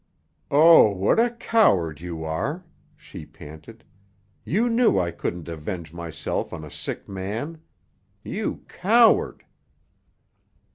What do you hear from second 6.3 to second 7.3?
on a sick